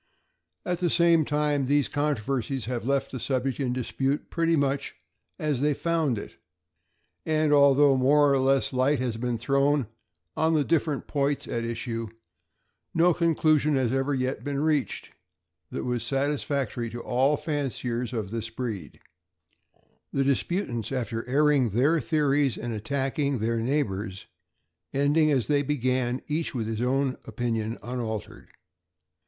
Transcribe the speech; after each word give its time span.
At 0.65 0.79
the 0.79 0.89
same 0.89 1.25
time, 1.25 1.67
these 1.67 1.87
controver 1.87 2.41
sies 2.41 2.65
have 2.65 2.87
left 2.87 3.11
the 3.11 3.19
subject 3.19 3.59
in 3.59 3.71
dispute 3.71 4.31
pretty 4.31 4.55
much 4.55 4.95
as 5.37 5.61
they 5.61 5.75
found 5.75 6.17
it, 6.17 6.37
and 7.23 7.53
although 7.53 7.95
more 7.95 8.33
or 8.33 8.39
less 8.39 8.73
light 8.73 8.97
has 8.97 9.17
been 9.17 9.37
thrown 9.37 9.85
on 10.35 10.55
the 10.55 10.63
different 10.63 11.05
points 11.05 11.47
at 11.47 11.63
issue, 11.63 12.07
no 12.95 13.13
conclusion 13.13 13.75
has 13.75 13.91
ever 13.91 14.15
yet 14.15 14.43
been 14.43 14.59
reached 14.59 15.11
that 15.69 15.83
was 15.83 16.01
satisfactory 16.03 16.89
to 16.89 17.01
all 17.03 17.37
fanciers 17.37 18.11
of 18.11 18.31
this 18.31 18.49
breed; 18.49 18.99
the 20.11 20.23
disputants, 20.23 20.91
after 20.91 21.29
airing 21.29 21.69
their 21.69 21.99
theories 22.01 22.57
and 22.57 22.73
attack 22.73 23.19
ing 23.19 23.37
their 23.37 23.59
neighbors', 23.59 24.25
ending 24.93 25.29
as 25.29 25.45
they 25.45 25.61
began, 25.61 26.23
each 26.27 26.55
with 26.55 26.65
his 26.65 26.81
own 26.81 27.17
opinion 27.25 27.77
unaltered. 27.83 28.49